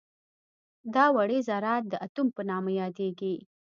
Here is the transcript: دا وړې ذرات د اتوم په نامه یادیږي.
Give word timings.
دا 0.93 1.05
وړې 1.15 1.39
ذرات 1.49 1.83
د 1.89 1.93
اتوم 2.05 2.27
په 2.35 2.41
نامه 2.49 2.71
یادیږي. 2.81 3.35